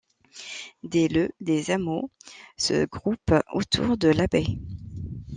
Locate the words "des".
1.41-1.69